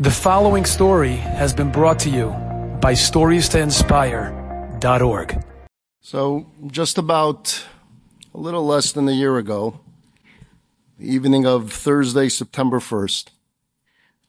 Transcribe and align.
The 0.00 0.12
following 0.12 0.64
story 0.64 1.16
has 1.16 1.52
been 1.52 1.72
brought 1.72 1.98
to 2.00 2.08
you 2.08 2.28
by 2.80 2.92
StoriesToInspire.org. 2.92 5.44
So, 6.00 6.46
just 6.68 6.98
about 6.98 7.66
a 8.32 8.38
little 8.38 8.64
less 8.64 8.92
than 8.92 9.08
a 9.08 9.12
year 9.12 9.38
ago, 9.38 9.80
the 11.00 11.12
evening 11.12 11.48
of 11.48 11.72
Thursday, 11.72 12.28
September 12.28 12.78
1st, 12.78 13.30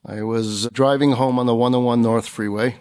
I 0.04 0.24
was 0.24 0.68
driving 0.70 1.12
home 1.12 1.38
on 1.38 1.46
the 1.46 1.54
101 1.54 2.02
North 2.02 2.28
Freeway. 2.28 2.78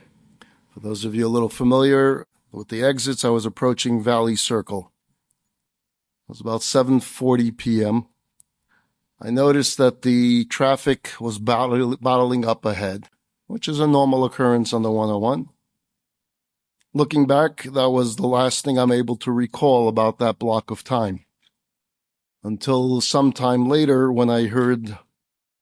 For 0.73 0.81
those 0.81 1.05
of 1.05 1.15
you 1.15 1.27
a 1.27 1.29
little 1.29 1.51
familiar 1.51 2.25
with 2.53 2.69
the 2.69 2.83
exits, 2.83 3.23
I 3.23 3.29
was 3.29 3.45
approaching 3.45 4.03
Valley 4.03 4.35
Circle. 4.35 4.93
It 6.27 6.31
was 6.31 6.41
about 6.41 6.63
7:40 6.63 7.55
p.m. 7.55 8.07
I 9.21 9.31
noticed 9.31 9.79
that 9.79 10.03
the 10.03 10.45
traffic 10.45 11.13
was 11.19 11.39
bottling 11.39 12.45
up 12.45 12.65
ahead, 12.65 13.09
which 13.49 13.67
is 13.67 13.81
a 13.81 13.87
normal 13.87 14.25
occurrence 14.25 14.73
on 14.73 14.83
the 14.83 14.93
101. 14.93 15.49
Looking 16.95 17.27
back, 17.27 17.65
that 17.65 17.91
was 17.91 18.17
the 18.17 18.29
last 18.29 18.65
thing 18.65 18.79
I'm 18.79 18.93
able 18.93 19.17
to 19.17 19.33
recall 19.33 19.89
about 19.89 20.19
that 20.19 20.39
block 20.39 20.71
of 20.71 20.85
time. 20.85 21.25
Until 22.45 23.01
some 23.01 23.33
time 23.33 23.69
later 23.69 24.13
when 24.13 24.31
I 24.31 24.47
heard 24.47 24.97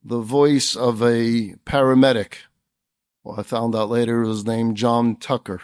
the 0.05 0.21
voice 0.21 0.77
of 0.77 1.03
a 1.03 1.55
paramedic. 1.65 2.35
Well, 3.25 3.41
I 3.41 3.43
found 3.43 3.75
out 3.75 3.89
later 3.89 4.23
it 4.23 4.29
was 4.29 4.47
named 4.47 4.77
John 4.77 5.17
Tucker. 5.17 5.63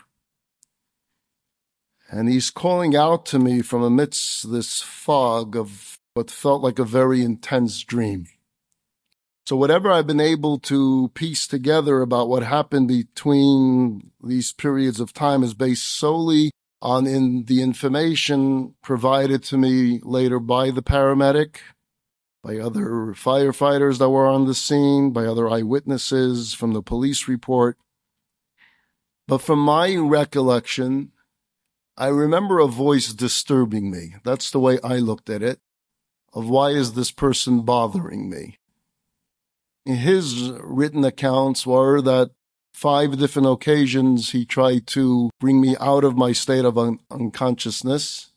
And 2.10 2.28
he's 2.28 2.50
calling 2.50 2.96
out 2.96 3.24
to 3.26 3.38
me 3.38 3.62
from 3.62 3.82
amidst 3.82 4.50
this 4.50 4.80
fog 4.80 5.56
of 5.56 5.98
what 6.14 6.30
felt 6.30 6.62
like 6.62 6.78
a 6.78 6.84
very 6.84 7.22
intense 7.22 7.82
dream. 7.82 8.26
So 9.46 9.56
whatever 9.56 9.90
I've 9.90 10.06
been 10.06 10.20
able 10.20 10.58
to 10.60 11.10
piece 11.14 11.46
together 11.46 12.00
about 12.00 12.28
what 12.28 12.42
happened 12.42 12.88
between 12.88 14.12
these 14.22 14.52
periods 14.52 15.00
of 15.00 15.12
time 15.12 15.42
is 15.42 15.54
based 15.54 15.84
solely 15.84 16.52
on 16.80 17.06
in 17.06 17.44
the 17.44 17.62
information 17.62 18.74
provided 18.82 19.42
to 19.44 19.56
me 19.56 20.00
later 20.02 20.38
by 20.38 20.70
the 20.70 20.82
paramedic, 20.82 21.56
by 22.42 22.58
other 22.58 23.14
firefighters 23.14 23.98
that 23.98 24.10
were 24.10 24.26
on 24.26 24.46
the 24.46 24.54
scene, 24.54 25.10
by 25.10 25.24
other 25.24 25.48
eyewitnesses 25.48 26.54
from 26.54 26.72
the 26.72 26.82
police 26.82 27.26
report. 27.26 27.76
But 29.26 29.38
from 29.38 29.60
my 29.60 29.96
recollection, 29.96 31.12
I 31.96 32.08
remember 32.08 32.58
a 32.58 32.66
voice 32.66 33.12
disturbing 33.12 33.90
me. 33.90 34.16
That's 34.24 34.50
the 34.50 34.60
way 34.60 34.78
I 34.84 34.96
looked 34.96 35.30
at 35.30 35.42
it 35.42 35.60
of 36.32 36.48
why 36.48 36.70
is 36.70 36.92
this 36.92 37.10
person 37.10 37.62
bothering 37.62 38.30
me? 38.30 38.58
His 39.84 40.50
written 40.62 41.04
accounts 41.04 41.66
were 41.66 42.00
that 42.02 42.30
five 42.72 43.18
different 43.18 43.48
occasions 43.48 44.30
he 44.30 44.44
tried 44.44 44.86
to 44.88 45.30
bring 45.38 45.60
me 45.60 45.76
out 45.80 46.04
of 46.04 46.16
my 46.16 46.32
state 46.32 46.64
of 46.64 46.78
un- 46.78 47.00
unconsciousness. 47.10 48.30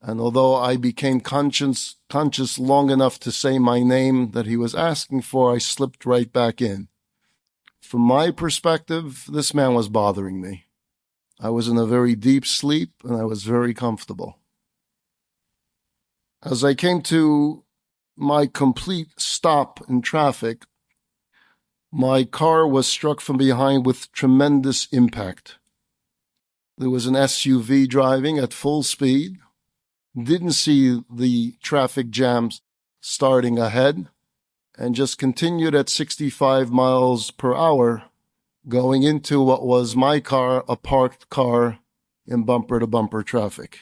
And 0.00 0.20
although 0.20 0.56
I 0.56 0.76
became 0.76 1.20
conscious, 1.20 1.96
conscious 2.08 2.58
long 2.58 2.90
enough 2.90 3.20
to 3.20 3.30
say 3.30 3.58
my 3.58 3.82
name 3.82 4.32
that 4.32 4.46
he 4.46 4.56
was 4.56 4.74
asking 4.74 5.22
for, 5.22 5.54
I 5.54 5.58
slipped 5.58 6.04
right 6.04 6.30
back 6.32 6.60
in. 6.60 6.88
From 7.80 8.00
my 8.00 8.30
perspective, 8.30 9.26
this 9.32 9.54
man 9.54 9.74
was 9.74 9.88
bothering 9.88 10.40
me. 10.40 10.66
I 11.38 11.50
was 11.50 11.68
in 11.68 11.76
a 11.76 11.86
very 11.86 12.14
deep 12.14 12.46
sleep 12.46 12.90
and 13.04 13.16
I 13.16 13.24
was 13.24 13.44
very 13.44 13.74
comfortable. 13.74 14.38
As 16.44 16.64
I 16.64 16.74
came 16.74 17.02
to 17.02 17.62
my 18.16 18.46
complete 18.46 19.08
stop 19.16 19.80
in 19.88 20.02
traffic, 20.02 20.64
my 21.92 22.24
car 22.24 22.66
was 22.66 22.88
struck 22.88 23.20
from 23.20 23.36
behind 23.36 23.86
with 23.86 24.10
tremendous 24.10 24.86
impact. 24.86 25.58
There 26.76 26.90
was 26.90 27.06
an 27.06 27.14
SUV 27.14 27.88
driving 27.88 28.38
at 28.38 28.52
full 28.52 28.82
speed, 28.82 29.38
didn't 30.20 30.52
see 30.52 31.04
the 31.08 31.54
traffic 31.62 32.10
jams 32.10 32.60
starting 33.00 33.56
ahead, 33.58 34.08
and 34.76 34.96
just 34.96 35.18
continued 35.18 35.76
at 35.76 35.88
65 35.88 36.72
miles 36.72 37.30
per 37.30 37.54
hour 37.54 38.04
going 38.68 39.04
into 39.04 39.40
what 39.40 39.64
was 39.64 39.94
my 39.94 40.18
car, 40.18 40.64
a 40.68 40.74
parked 40.74 41.28
car 41.28 41.78
in 42.26 42.42
bumper 42.42 42.80
to 42.80 42.86
bumper 42.88 43.22
traffic. 43.22 43.78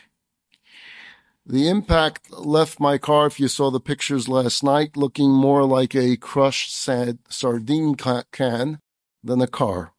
The 1.46 1.68
impact 1.68 2.30
left 2.30 2.78
my 2.78 2.98
car, 2.98 3.26
if 3.26 3.40
you 3.40 3.48
saw 3.48 3.70
the 3.70 3.80
pictures 3.80 4.28
last 4.28 4.62
night, 4.62 4.96
looking 4.96 5.30
more 5.30 5.64
like 5.64 5.94
a 5.94 6.16
crushed 6.16 6.72
sardine 6.74 7.94
can 7.94 8.78
than 9.24 9.40
a 9.40 9.46
car. 9.46 9.92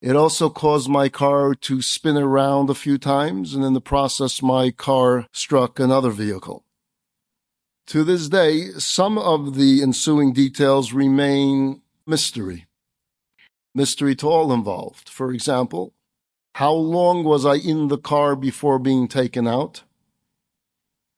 It 0.00 0.14
also 0.14 0.48
caused 0.48 0.88
my 0.88 1.08
car 1.08 1.54
to 1.54 1.82
spin 1.82 2.16
around 2.16 2.70
a 2.70 2.74
few 2.74 2.96
times, 2.96 3.54
and 3.54 3.64
in 3.64 3.72
the 3.72 3.80
process, 3.80 4.40
my 4.40 4.70
car 4.70 5.26
struck 5.32 5.80
another 5.80 6.10
vehicle. 6.10 6.64
To 7.88 8.04
this 8.04 8.28
day, 8.28 8.70
some 8.78 9.16
of 9.18 9.56
the 9.56 9.82
ensuing 9.82 10.32
details 10.32 10.92
remain 10.92 11.82
mystery. 12.06 12.66
Mystery 13.74 14.14
to 14.16 14.28
all 14.28 14.52
involved. 14.52 15.08
For 15.08 15.32
example, 15.32 15.92
how 16.54 16.72
long 16.72 17.24
was 17.24 17.44
I 17.44 17.56
in 17.56 17.88
the 17.88 17.98
car 17.98 18.36
before 18.36 18.78
being 18.78 19.08
taken 19.08 19.46
out? 19.46 19.82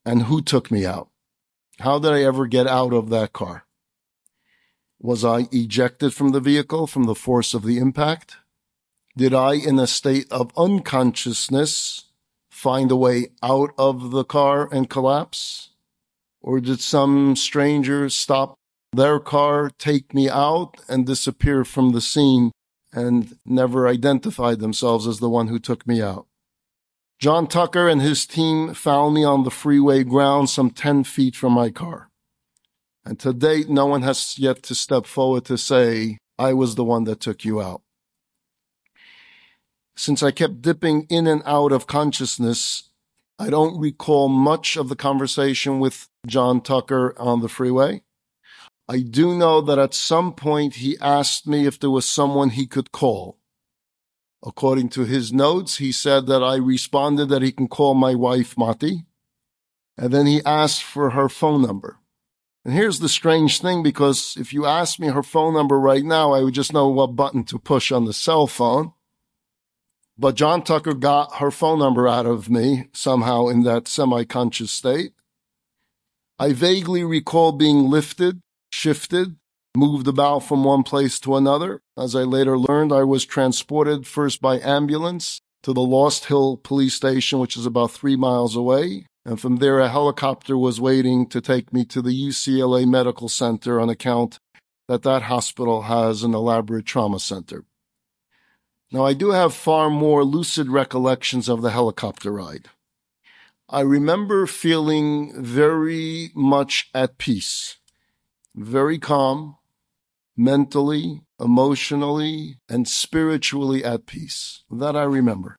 And 0.09 0.23
who 0.23 0.41
took 0.41 0.71
me 0.71 0.87
out? 0.87 1.11
How 1.81 1.99
did 1.99 2.13
I 2.13 2.23
ever 2.23 2.47
get 2.47 2.67
out 2.67 2.95
of 2.95 3.11
that 3.11 3.35
car? 3.35 3.67
Was 4.99 5.23
I 5.23 5.49
ejected 5.53 6.15
from 6.15 6.31
the 6.31 6.41
vehicle 6.41 6.87
from 6.87 7.05
the 7.05 7.15
force 7.15 7.53
of 7.53 7.63
the 7.63 7.77
impact? 7.77 8.37
Did 9.19 9.35
I, 9.35 9.53
in 9.57 9.79
a 9.79 9.87
state 9.87 10.27
of 10.31 10.51
unconsciousness, 10.57 12.07
find 12.51 12.91
a 12.91 12.97
way 12.97 13.27
out 13.43 13.75
of 13.77 14.11
the 14.11 14.25
car 14.25 14.67
and 14.73 14.89
collapse? 14.89 15.71
Or 16.41 16.59
did 16.59 16.81
some 16.81 17.37
stranger 17.37 18.09
stop 18.09 18.55
their 18.95 19.21
car, 19.21 19.71
take 19.79 20.15
me 20.15 20.31
out, 20.31 20.77
and 20.89 21.05
disappear 21.05 21.67
from 21.67 21.91
the 21.91 22.01
scene 22.01 22.51
and 22.95 23.37
never 23.45 23.87
identify 23.87 24.55
themselves 24.55 25.07
as 25.07 25.19
the 25.19 25.29
one 25.29 25.49
who 25.49 25.59
took 25.59 25.87
me 25.87 26.01
out? 26.01 26.28
John 27.19 27.49
Tucker 27.49 27.89
and 27.89 28.01
his 28.01 28.27
team 28.27 28.75
found 28.75 29.15
me 29.15 29.25
on 29.25 29.43
the 29.43 29.51
freeway 29.51 30.05
ground 30.05 30.51
some 30.51 30.71
10 30.71 31.03
feet 31.03 31.35
from 31.35 31.53
my 31.53 31.69
car. 31.71 32.11
And 33.05 33.19
to 33.19 33.33
date, 33.33 33.69
no 33.69 33.87
one 33.87 34.03
has 34.03 34.39
yet 34.39 34.63
to 34.65 34.75
step 34.75 35.05
forward 35.05 35.45
to 35.47 35.59
say, 35.59 36.19
I 36.39 36.53
was 36.53 36.77
the 36.77 36.85
one 36.85 37.05
that 37.05 37.19
took 37.19 37.45
you 37.45 37.61
out. 37.61 37.83
Since 39.97 40.23
I 40.23 40.31
kept 40.31 40.63
dipping 40.63 41.09
in 41.11 41.27
and 41.27 41.43
out 41.45 41.73
of 41.73 41.89
consciousness, 41.89 42.91
I 43.37 43.51
don't 43.51 43.81
recall 43.81 44.29
much 44.29 44.77
of 44.77 44.89
the 44.89 44.95
conversation 44.95 45.81
with 45.81 46.09
John 46.25 46.61
Tucker 46.61 47.15
on 47.19 47.41
the 47.41 47.49
freeway. 47.49 48.03
I 48.89 49.01
do 49.01 49.35
know 49.35 49.61
that 49.63 49.79
at 49.79 49.93
some 49.93 50.35
point 50.35 50.77
he 50.77 50.97
asked 51.01 51.49
me 51.49 51.67
if 51.67 51.81
there 51.81 51.91
was 51.91 52.09
someone 52.09 52.51
he 52.51 52.67
could 52.67 52.93
call. 52.93 53.38
According 54.45 54.91
to 54.91 55.05
his 55.05 55.33
notes, 55.33 55.79
he 55.79 55.91
said 55.91 56.27
that 56.27 56.43
I 56.43 56.57
responded 56.57 57.29
that 57.29 57.43
he 57.43 57.53
can 57.53 57.69
call 57.69 57.95
my 57.95 58.15
wife 58.15 58.57
Mati. 58.57 59.05
And 59.97 60.13
then 60.13 60.27
he 60.27 60.43
asked 60.45 60.85
for 60.85 61.11
her 61.11 61.29
phone 61.29 61.63
number. 61.63 61.99
And 62.65 62.73
here's 62.73 63.01
the 63.01 63.09
strange 63.09 63.61
thing 63.61 63.83
because 63.83 64.37
if 64.39 64.53
you 64.53 64.67
ask 64.67 65.01
me 65.01 65.09
her 65.09 65.23
phone 65.23 65.55
number 65.55 65.79
right 65.79 66.05
now, 66.05 66.33
I 66.33 66.43
would 66.43 66.55
just 66.55 66.73
know 66.73 66.89
what 66.89 67.17
button 67.17 67.43
to 67.45 67.59
push 67.59 67.91
on 67.91 68.05
the 68.05 68.13
cell 68.13 68.47
phone. 68.47 68.93
But 70.17 70.35
John 70.35 70.63
Tucker 70.63 70.95
got 70.95 71.37
her 71.37 71.51
phone 71.51 71.79
number 71.79 72.09
out 72.09 72.27
of 72.27 72.51
me 72.51 72.89
somehow 72.93 73.49
in 73.49 73.63
that 73.63 73.89
semi 73.89 74.25
conscious 74.25 74.71
state. 74.71 75.13
I 76.39 76.53
vaguely 76.53 77.05
recall 77.05 77.53
being 77.53 77.89
lifted, 77.89 78.41
shifted, 78.71 79.37
moved 79.77 80.09
about 80.09 80.41
from 80.41 80.65
one 80.65 80.83
place 80.83 81.19
to 81.21 81.37
another. 81.37 81.81
As 81.97 82.15
I 82.15 82.23
later 82.23 82.59
learned, 82.59 82.93
I 82.93 83.05
was 83.05 83.25
transported 83.25 84.07
first 84.07 84.41
by 84.41 84.59
ambulance 84.61 85.41
to 85.63 85.73
the 85.73 85.83
Lost 85.83 86.27
Hill 86.27 86.57
police 86.57 86.95
station, 86.95 87.39
which 87.39 87.57
is 87.57 87.67
about 87.67 87.91
three 87.91 88.17
miles 88.17 88.57
away. 88.57 89.07
And 89.25 89.41
from 89.41 89.57
there, 89.57 89.79
a 89.81 89.89
helicopter 89.89 90.57
was 90.57 90.81
waiting 90.81 91.27
to 91.29 91.41
take 91.41 91.73
me 91.73 91.85
to 91.87 92.01
the 92.01 92.29
UCLA 92.29 92.87
Medical 92.87 93.29
Center 93.29 93.81
on 93.81 93.91
account 93.91 94.39
that 94.87 95.03
that 95.03 95.23
hospital 95.23 95.83
has 95.83 96.23
an 96.23 96.35
elaborate 96.35 96.87
trauma 96.87 97.21
center. 97.21 97.65
Now, 98.91 99.05
I 99.05 99.13
do 99.13 99.33
have 99.33 99.53
far 99.53 99.91
more 99.91 100.25
lucid 100.25 100.71
recollections 100.71 101.47
of 101.49 101.61
the 101.61 101.71
helicopter 101.71 102.33
ride. 102.33 102.71
I 103.69 103.81
remember 103.81 104.47
feeling 104.47 105.43
very 105.43 106.31
much 106.35 106.89
at 106.95 107.19
peace, 107.19 107.77
very 108.57 108.99
calm, 108.99 109.58
mentally, 110.39 111.23
emotionally, 111.41 112.59
and 112.69 112.89
spiritually 112.89 113.85
at 113.85 114.07
peace. 114.07 114.65
That 114.71 114.97
I 114.97 115.03
remember. 115.03 115.57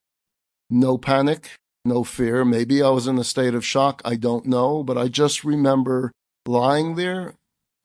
No 0.69 0.97
panic, 0.97 1.57
no 1.83 2.03
fear. 2.03 2.45
Maybe 2.45 2.81
I 2.81 2.89
was 2.89 3.05
in 3.05 3.17
a 3.17 3.23
state 3.23 3.53
of 3.53 3.65
shock. 3.65 4.01
I 4.05 4.15
don't 4.15 4.45
know, 4.45 4.81
but 4.83 4.97
I 4.97 5.09
just 5.09 5.43
remember 5.43 6.11
lying 6.45 6.95
there 6.95 7.35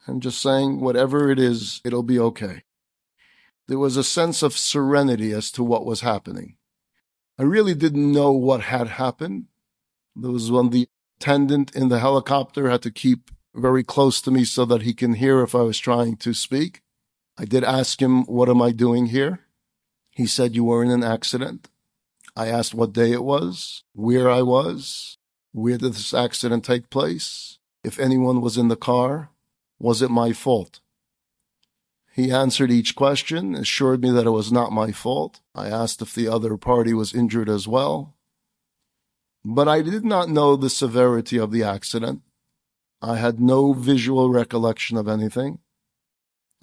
and 0.06 0.22
just 0.22 0.40
saying, 0.40 0.80
whatever 0.80 1.30
it 1.30 1.38
is, 1.38 1.80
it'll 1.84 2.02
be 2.04 2.18
okay. 2.18 2.62
there 3.66 3.78
was 3.78 3.96
a 3.96 4.04
sense 4.04 4.42
of 4.42 4.56
serenity 4.56 5.32
as 5.32 5.50
to 5.50 5.64
what 5.64 5.86
was 5.86 6.02
happening. 6.02 6.56
I 7.38 7.42
really 7.42 7.74
didn't 7.74 8.12
know 8.12 8.30
what 8.32 8.62
had 8.62 8.88
happened. 8.88 9.46
There 10.14 10.30
was 10.30 10.50
when 10.50 10.70
the 10.70 10.86
attendant 11.18 11.74
in 11.74 11.88
the 11.88 11.98
helicopter 11.98 12.68
had 12.68 12.82
to 12.82 12.90
keep 12.90 13.30
very 13.54 13.82
close 13.82 14.20
to 14.22 14.30
me 14.30 14.44
so 14.44 14.64
that 14.66 14.82
he 14.82 14.92
can 14.94 15.14
hear 15.14 15.42
if 15.42 15.54
I 15.54 15.62
was 15.62 15.78
trying 15.78 16.16
to 16.18 16.34
speak. 16.34 16.82
I 17.36 17.44
did 17.44 17.64
ask 17.64 18.00
him, 18.00 18.24
what 18.24 18.48
am 18.48 18.62
I 18.62 18.70
doing 18.70 19.06
here? 19.06 19.40
He 20.10 20.26
said, 20.26 20.54
you 20.54 20.64
were 20.64 20.84
in 20.84 20.90
an 20.90 21.02
accident. 21.02 21.68
I 22.36 22.48
asked 22.48 22.74
what 22.74 22.92
day 22.92 23.12
it 23.12 23.24
was, 23.24 23.82
where 23.92 24.30
I 24.30 24.42
was, 24.42 25.18
where 25.52 25.78
did 25.78 25.94
this 25.94 26.14
accident 26.14 26.64
take 26.64 26.90
place, 26.90 27.58
if 27.82 27.98
anyone 27.98 28.40
was 28.40 28.56
in 28.56 28.68
the 28.68 28.76
car, 28.76 29.30
was 29.78 30.02
it 30.02 30.10
my 30.10 30.32
fault? 30.32 30.80
He 32.12 32.30
answered 32.30 32.70
each 32.70 32.94
question, 32.94 33.56
assured 33.56 34.00
me 34.00 34.10
that 34.12 34.26
it 34.26 34.30
was 34.30 34.52
not 34.52 34.70
my 34.70 34.92
fault. 34.92 35.40
I 35.54 35.68
asked 35.68 36.00
if 36.00 36.14
the 36.14 36.28
other 36.28 36.56
party 36.56 36.94
was 36.94 37.12
injured 37.12 37.48
as 37.48 37.66
well. 37.66 38.14
But 39.44 39.68
I 39.68 39.82
did 39.82 40.04
not 40.04 40.28
know 40.28 40.54
the 40.54 40.70
severity 40.70 41.38
of 41.38 41.50
the 41.50 41.64
accident. 41.64 42.22
I 43.02 43.16
had 43.16 43.40
no 43.40 43.72
visual 43.72 44.30
recollection 44.30 44.96
of 44.96 45.08
anything. 45.08 45.58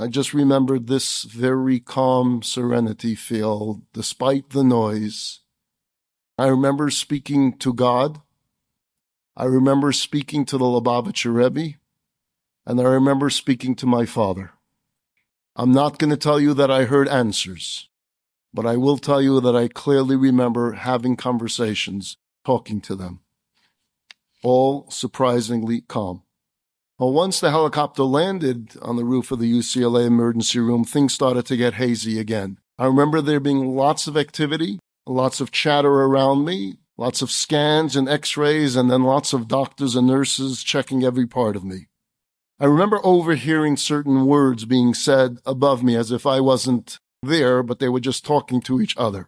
I 0.01 0.07
just 0.07 0.33
remembered 0.33 0.88
this 0.88 1.24
very 1.24 1.80
calm 1.80 2.42
serenity 2.42 3.13
feel 3.13 3.83
despite 3.94 4.50
the 4.50 4.63
noise. 4.63 5.42
I 6.39 6.48
remember 6.48 6.89
speaking 6.89 7.56
to 7.59 7.71
God. 7.71 8.19
I 9.38 9.45
remember 9.45 9.92
speaking 9.92 10.44
to 10.45 10.57
the 10.57 10.65
Lubavitcher 10.65 11.31
Rebbe. 11.31 11.77
And 12.65 12.80
I 12.80 12.83
remember 12.86 13.30
speaking 13.30 13.75
to 13.75 13.86
my 13.86 14.07
father. 14.07 14.53
I'm 15.56 15.71
not 15.71 16.00
going 16.00 16.09
to 16.09 16.18
tell 16.18 16.39
you 16.39 16.56
that 16.56 16.71
I 16.71 16.86
heard 16.86 17.07
answers, 17.07 17.88
but 18.51 18.65
I 18.65 18.77
will 18.77 18.97
tell 18.97 19.21
you 19.21 19.39
that 19.42 19.56
I 19.56 19.68
clearly 19.68 20.15
remember 20.15 20.71
having 20.71 21.15
conversations, 21.15 22.18
talking 22.44 22.81
to 22.81 22.95
them. 22.95 23.19
All 24.42 24.89
surprisingly 24.89 25.81
calm. 25.81 26.24
Well, 27.01 27.13
once 27.13 27.39
the 27.39 27.50
helicopter 27.50 28.03
landed 28.03 28.77
on 28.80 28.95
the 28.95 29.03
roof 29.03 29.31
of 29.31 29.39
the 29.39 29.51
UCLA 29.51 30.06
emergency 30.06 30.59
room, 30.59 30.83
things 30.83 31.15
started 31.15 31.48
to 31.48 31.57
get 31.57 31.74
hazy 31.74 32.19
again. 32.19 32.59
I 32.77 32.86
remember 32.86 33.21
there 33.21 33.39
being 33.39 33.75
lots 33.75 34.06
of 34.06 34.15
activity, 34.15 34.77
lots 35.07 35.42
of 35.42 35.50
chatter 35.50 35.89
around 35.89 36.45
me, 36.45 36.75
lots 37.00 37.24
of 37.24 37.31
scans 37.31 37.95
and 37.95 38.07
x-rays, 38.07 38.75
and 38.75 38.92
then 38.92 39.01
lots 39.01 39.33
of 39.33 39.48
doctors 39.48 39.95
and 39.95 40.06
nurses 40.06 40.62
checking 40.62 41.03
every 41.03 41.25
part 41.25 41.56
of 41.56 41.63
me. 41.63 41.88
I 42.59 42.65
remember 42.65 43.00
overhearing 43.04 43.77
certain 43.77 44.27
words 44.27 44.65
being 44.65 44.94
said 44.94 45.39
above 45.44 45.81
me 45.81 45.95
as 45.95 46.12
if 46.12 46.27
I 46.27 46.39
wasn't 46.39 47.00
there, 47.24 47.63
but 47.63 47.80
they 47.80 47.89
were 47.89 48.00
just 48.00 48.24
talking 48.24 48.62
to 48.62 48.80
each 48.80 48.95
other. 48.95 49.27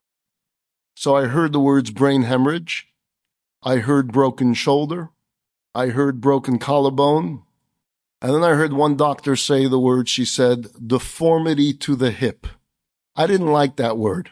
So 0.96 1.16
I 1.16 1.26
heard 1.26 1.54
the 1.54 1.60
words 1.60 1.90
brain 1.90 2.22
hemorrhage. 2.22 2.90
I 3.64 3.78
heard 3.78 4.14
broken 4.14 4.54
shoulder. 4.54 5.10
I 5.74 5.88
heard 5.88 6.22
broken 6.22 6.60
collarbone. 6.60 7.42
And 8.24 8.34
then 8.34 8.44
I 8.44 8.56
heard 8.56 8.72
one 8.72 8.96
doctor 8.96 9.36
say 9.36 9.68
the 9.68 9.78
word, 9.78 10.08
she 10.08 10.24
said, 10.24 10.68
deformity 10.88 11.74
to 11.74 11.98
the 11.98 12.12
hip. 12.12 12.48
I 13.18 13.28
didn't 13.28 13.52
like 13.52 13.76
that 13.76 13.98
word. 13.98 14.32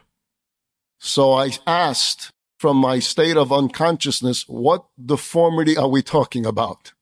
So 0.98 1.34
I 1.34 1.52
asked 1.68 2.32
from 2.58 2.78
my 2.78 3.00
state 3.00 3.36
of 3.36 3.52
unconsciousness, 3.52 4.48
what 4.48 4.86
deformity 5.04 5.76
are 5.76 5.90
we 5.90 6.02
talking 6.02 6.46
about? 6.46 6.94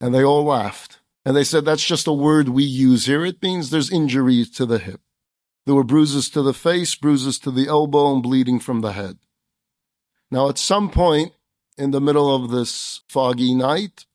And 0.00 0.12
they 0.12 0.24
all 0.24 0.42
laughed. 0.44 0.98
And 1.24 1.36
they 1.36 1.44
said, 1.44 1.64
that's 1.64 1.86
just 1.86 2.08
a 2.08 2.12
word 2.12 2.48
we 2.48 2.64
use 2.64 3.06
here. 3.06 3.24
It 3.24 3.40
means 3.40 3.70
there's 3.70 3.92
injuries 3.92 4.50
to 4.50 4.66
the 4.66 4.78
hip. 4.78 5.00
There 5.64 5.76
were 5.76 5.84
bruises 5.84 6.28
to 6.30 6.42
the 6.42 6.54
face, 6.54 6.96
bruises 6.96 7.38
to 7.40 7.52
the 7.52 7.68
elbow, 7.68 8.12
and 8.12 8.20
bleeding 8.20 8.58
from 8.58 8.80
the 8.80 8.92
head. 8.92 9.18
Now, 10.28 10.48
at 10.48 10.58
some 10.58 10.90
point 10.90 11.34
in 11.78 11.92
the 11.92 12.00
middle 12.00 12.34
of 12.34 12.50
this 12.50 13.02
foggy 13.06 13.54
night, 13.54 14.06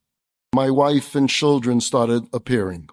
my 0.53 0.69
wife 0.69 1.15
and 1.15 1.29
children 1.29 1.81
started 1.81 2.27
appearing. 2.33 2.89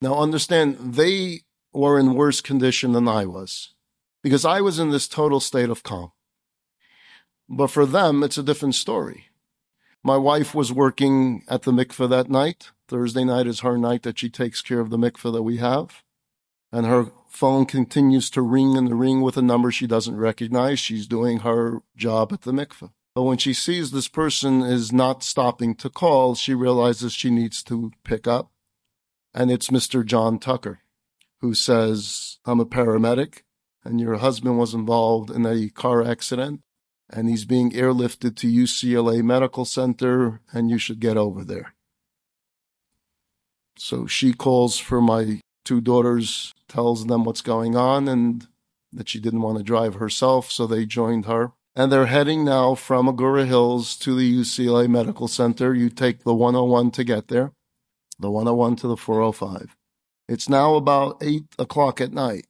Now, 0.00 0.18
understand, 0.18 0.76
they 0.94 1.40
were 1.72 1.98
in 1.98 2.14
worse 2.14 2.40
condition 2.40 2.92
than 2.92 3.08
I 3.08 3.26
was 3.26 3.74
because 4.22 4.44
I 4.44 4.60
was 4.60 4.78
in 4.78 4.90
this 4.90 5.08
total 5.08 5.40
state 5.40 5.70
of 5.70 5.82
calm. 5.82 6.12
But 7.48 7.68
for 7.68 7.86
them, 7.86 8.22
it's 8.22 8.38
a 8.38 8.42
different 8.42 8.74
story. 8.74 9.26
My 10.04 10.16
wife 10.16 10.54
was 10.54 10.72
working 10.72 11.42
at 11.48 11.62
the 11.62 11.72
mikveh 11.72 12.08
that 12.10 12.30
night. 12.30 12.70
Thursday 12.88 13.24
night 13.24 13.46
is 13.46 13.60
her 13.60 13.76
night 13.76 14.02
that 14.02 14.18
she 14.18 14.30
takes 14.30 14.62
care 14.62 14.80
of 14.80 14.90
the 14.90 14.98
mikveh 14.98 15.32
that 15.32 15.42
we 15.42 15.56
have. 15.56 16.02
And 16.70 16.86
her 16.86 17.10
phone 17.28 17.66
continues 17.66 18.30
to 18.30 18.42
ring 18.42 18.76
and 18.76 19.00
ring 19.00 19.22
with 19.22 19.36
a 19.36 19.42
number 19.42 19.70
she 19.70 19.86
doesn't 19.86 20.16
recognize. 20.16 20.78
She's 20.78 21.06
doing 21.06 21.40
her 21.40 21.82
job 21.96 22.32
at 22.32 22.42
the 22.42 22.52
mikveh. 22.52 22.90
But 23.18 23.24
when 23.24 23.38
she 23.38 23.52
sees 23.52 23.90
this 23.90 24.06
person 24.06 24.62
is 24.62 24.92
not 24.92 25.24
stopping 25.24 25.74
to 25.74 25.90
call, 25.90 26.36
she 26.36 26.54
realizes 26.54 27.12
she 27.12 27.30
needs 27.30 27.64
to 27.64 27.90
pick 28.04 28.28
up. 28.28 28.52
And 29.34 29.50
it's 29.50 29.70
Mr. 29.70 30.06
John 30.06 30.38
Tucker, 30.38 30.82
who 31.40 31.52
says, 31.52 32.38
I'm 32.44 32.60
a 32.60 32.64
paramedic 32.64 33.42
and 33.82 34.00
your 34.00 34.18
husband 34.18 34.56
was 34.56 34.72
involved 34.72 35.32
in 35.32 35.46
a 35.46 35.68
car 35.68 36.00
accident 36.00 36.60
and 37.10 37.28
he's 37.28 37.44
being 37.44 37.72
airlifted 37.72 38.36
to 38.36 38.46
UCLA 38.46 39.20
Medical 39.24 39.64
Center 39.64 40.40
and 40.52 40.70
you 40.70 40.78
should 40.78 41.00
get 41.00 41.16
over 41.16 41.42
there. 41.42 41.74
So 43.76 44.06
she 44.06 44.32
calls 44.32 44.78
for 44.78 45.00
my 45.00 45.40
two 45.64 45.80
daughters, 45.80 46.54
tells 46.68 47.06
them 47.06 47.24
what's 47.24 47.42
going 47.42 47.74
on 47.74 48.06
and 48.06 48.46
that 48.92 49.08
she 49.08 49.18
didn't 49.18 49.42
want 49.42 49.58
to 49.58 49.64
drive 49.64 49.94
herself, 49.94 50.52
so 50.52 50.68
they 50.68 50.86
joined 50.86 51.26
her. 51.26 51.50
And 51.78 51.92
they're 51.92 52.06
heading 52.06 52.44
now 52.44 52.74
from 52.74 53.06
Agoura 53.06 53.46
Hills 53.46 53.94
to 53.98 54.16
the 54.16 54.40
UCLA 54.40 54.88
Medical 54.88 55.28
Center. 55.28 55.72
You 55.72 55.90
take 55.90 56.24
the 56.24 56.34
101 56.34 56.90
to 56.90 57.04
get 57.04 57.28
there, 57.28 57.52
the 58.18 58.32
101 58.32 58.74
to 58.76 58.88
the 58.88 58.96
405. 58.96 59.76
It's 60.28 60.48
now 60.48 60.74
about 60.74 61.22
8 61.22 61.44
o'clock 61.56 62.00
at 62.00 62.12
night. 62.12 62.48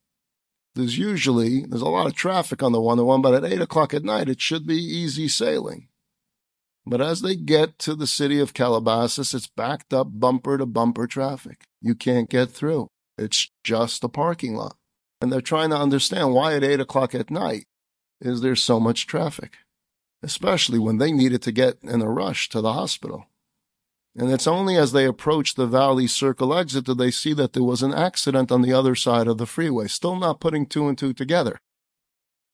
There's 0.75 0.97
usually, 0.97 1.67
there's 1.67 1.83
a 1.83 1.91
lot 1.91 2.07
of 2.07 2.15
traffic 2.15 2.63
on 2.63 2.73
the 2.73 2.81
101, 2.81 3.21
but 3.21 3.35
at 3.35 3.53
8 3.53 3.61
o'clock 3.61 3.93
at 3.93 4.03
night, 4.03 4.31
it 4.31 4.41
should 4.41 4.67
be 4.67 4.77
easy 4.77 5.29
sailing. 5.29 5.89
But 6.87 7.03
as 7.03 7.21
they 7.21 7.37
get 7.37 7.79
to 7.81 7.95
the 7.95 8.07
city 8.07 8.41
of 8.41 8.55
Calabasas, 8.55 9.35
it's 9.35 9.47
backed 9.47 9.93
up 9.93 10.09
bumper 10.11 10.57
to 10.57 10.65
bumper 10.65 11.07
traffic. 11.07 11.65
You 11.83 11.95
can't 11.95 12.31
get 12.31 12.51
through. 12.51 12.89
It's 13.19 13.51
just 13.63 14.03
a 14.03 14.09
parking 14.09 14.55
lot. 14.55 14.77
And 15.21 15.31
they're 15.31 15.43
trying 15.43 15.69
to 15.69 15.77
understand 15.77 16.33
why 16.33 16.55
at 16.57 16.65
8 16.65 16.81
o'clock 16.81 17.15
at 17.15 17.31
night 17.31 17.67
is 18.21 18.41
there 18.41 18.57
so 18.57 18.81
much 18.81 19.07
traffic, 19.07 19.59
especially 20.23 20.79
when 20.79 20.99
they 20.99 21.13
needed 21.13 21.43
to 21.43 21.53
get 21.53 21.79
in 21.83 22.03
a 22.03 22.11
rush 22.11 22.49
to 22.51 22.61
the 22.61 22.73
hospital. 22.73 23.27
And 24.17 24.33
it's 24.33 24.49
only 24.49 24.77
as 24.77 24.93
they 24.93 25.05
approach 25.05 25.55
the 25.55 25.67
Valley 25.67 26.09
Circle 26.09 26.53
exit 26.53 26.87
that 26.87 26.99
they 26.99 27.13
see 27.13 27.33
that 27.35 27.53
there 27.53 27.63
was 27.63 27.83
an 27.83 27.95
accident 27.95 28.51
on 28.51 28.63
the 28.63 28.73
other 28.73 28.97
side 28.97 29.29
of 29.29 29.39
the 29.39 29.47
freeway, 29.47 29.87
still 29.87 30.17
not 30.17 30.41
putting 30.41 30.67
two 30.67 30.89
and 30.89 30.99
two 30.99 31.13
together. 31.13 31.61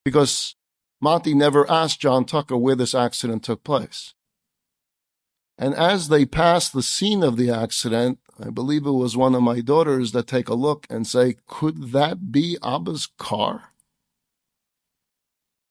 Because 0.05 0.57
Monty 1.01 1.33
never 1.33 1.71
asked 1.71 2.01
John 2.01 2.27
Tucker 2.27 2.57
where 2.57 2.77
this 2.77 2.95
accident 2.95 3.43
took 3.43 3.65
place. 3.65 4.13
And 5.57 5.75
as 5.75 6.09
they 6.09 6.27
pass 6.27 6.69
the 6.69 6.83
scene 6.83 7.23
of 7.23 7.37
the 7.37 7.51
accident, 7.51 8.19
I 8.45 8.51
believe 8.51 8.85
it 8.85 8.91
was 8.91 9.17
one 9.17 9.35
of 9.35 9.43
my 9.43 9.61
daughters 9.61 10.13
that 10.13 10.27
take 10.27 10.49
a 10.49 10.55
look 10.55 10.87
and 10.91 11.07
say, 11.07 11.37
could 11.47 11.93
that 11.93 12.33
be 12.33 12.59
Abba's 12.63 13.09
car? 13.19 13.71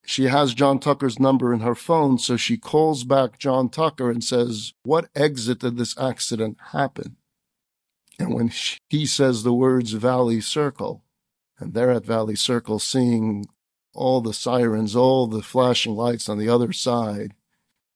She 0.05 0.25
has 0.25 0.53
John 0.53 0.79
Tucker's 0.79 1.19
number 1.19 1.53
in 1.53 1.61
her 1.61 1.75
phone, 1.75 2.17
so 2.17 2.35
she 2.35 2.57
calls 2.57 3.05
back 3.05 3.39
John 3.39 3.69
Tucker 3.69 4.11
and 4.11 4.23
says, 4.23 4.73
what 4.83 5.09
exit 5.15 5.59
did 5.59 5.77
this 5.77 5.97
accident 5.97 6.57
happen? 6.71 7.15
And 8.19 8.33
when 8.33 8.49
she, 8.49 8.77
he 8.89 9.05
says 9.05 9.43
the 9.43 9.53
words 9.53 9.93
Valley 9.93 10.41
Circle, 10.41 11.03
and 11.57 11.73
they're 11.73 11.91
at 11.91 12.05
Valley 12.05 12.35
Circle 12.35 12.79
seeing 12.79 13.45
all 13.93 14.19
the 14.21 14.33
sirens, 14.33 14.95
all 14.95 15.27
the 15.27 15.41
flashing 15.41 15.95
lights 15.95 16.27
on 16.27 16.37
the 16.37 16.49
other 16.49 16.73
side, 16.73 17.33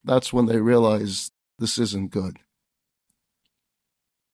that's 0.03 0.31
when 0.31 0.45
they 0.45 0.61
realize 0.61 1.29
this 1.59 1.77
isn't 1.77 2.11
good. 2.11 2.37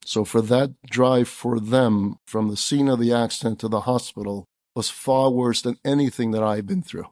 So 0.04 0.24
for 0.24 0.42
that 0.42 0.80
drive 0.82 1.28
for 1.28 1.58
them 1.58 2.16
from 2.26 2.48
the 2.48 2.56
scene 2.56 2.88
of 2.88 3.00
the 3.00 3.12
accident 3.12 3.58
to 3.60 3.68
the 3.68 3.80
hospital 3.80 4.44
was 4.74 4.90
far 4.90 5.30
worse 5.30 5.62
than 5.62 5.78
anything 5.84 6.30
that 6.32 6.42
I've 6.42 6.66
been 6.66 6.82
through. 6.82 7.06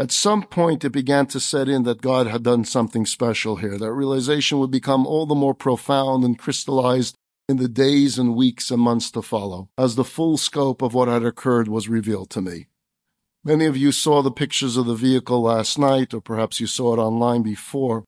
At 0.00 0.12
some 0.12 0.44
point, 0.44 0.82
it 0.82 0.92
began 0.92 1.26
to 1.26 1.38
set 1.38 1.68
in 1.68 1.82
that 1.82 2.00
God 2.00 2.26
had 2.26 2.42
done 2.42 2.64
something 2.64 3.04
special 3.04 3.56
here. 3.56 3.76
That 3.76 3.92
realization 3.92 4.58
would 4.58 4.70
become 4.70 5.06
all 5.06 5.26
the 5.26 5.34
more 5.34 5.52
profound 5.52 6.24
and 6.24 6.38
crystallized 6.38 7.16
in 7.50 7.58
the 7.58 7.68
days 7.68 8.18
and 8.18 8.34
weeks 8.34 8.70
and 8.70 8.80
months 8.80 9.10
to 9.10 9.20
follow, 9.20 9.68
as 9.76 9.96
the 9.96 10.04
full 10.04 10.38
scope 10.38 10.80
of 10.80 10.94
what 10.94 11.08
had 11.08 11.22
occurred 11.22 11.68
was 11.68 11.90
revealed 11.90 12.30
to 12.30 12.40
me. 12.40 12.68
Many 13.44 13.66
of 13.66 13.76
you 13.76 13.92
saw 13.92 14.22
the 14.22 14.30
pictures 14.30 14.78
of 14.78 14.86
the 14.86 14.94
vehicle 14.94 15.42
last 15.42 15.78
night, 15.78 16.14
or 16.14 16.22
perhaps 16.22 16.60
you 16.60 16.66
saw 16.66 16.94
it 16.94 16.98
online 16.98 17.42
before. 17.42 18.04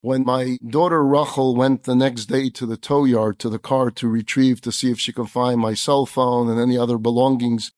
When 0.00 0.24
my 0.24 0.58
daughter 0.68 1.04
Rachel 1.04 1.54
went 1.54 1.84
the 1.84 1.94
next 1.94 2.26
day 2.26 2.50
to 2.50 2.66
the 2.66 2.76
tow 2.76 3.04
yard 3.04 3.38
to 3.38 3.48
the 3.48 3.60
car 3.60 3.92
to 3.92 4.08
retrieve 4.08 4.60
to 4.62 4.72
see 4.72 4.90
if 4.90 4.98
she 4.98 5.12
could 5.12 5.30
find 5.30 5.60
my 5.60 5.74
cell 5.74 6.06
phone 6.06 6.50
and 6.50 6.58
any 6.58 6.76
other 6.76 6.98
belongings 6.98 7.70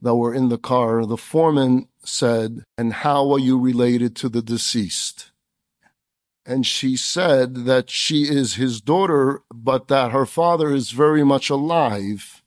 that 0.00 0.14
were 0.14 0.32
in 0.32 0.50
the 0.50 0.58
car, 0.58 1.04
the 1.04 1.16
foreman 1.16 1.88
said, 2.04 2.64
And 2.78 2.92
how 2.92 3.30
are 3.32 3.38
you 3.38 3.58
related 3.58 4.16
to 4.16 4.28
the 4.28 4.42
deceased? 4.42 5.30
And 6.46 6.66
she 6.66 6.96
said 6.96 7.66
that 7.66 7.90
she 7.90 8.22
is 8.22 8.54
his 8.54 8.80
daughter, 8.80 9.42
but 9.52 9.88
that 9.88 10.12
her 10.12 10.26
father 10.26 10.72
is 10.72 10.90
very 10.90 11.22
much 11.24 11.50
alive. 11.50 12.42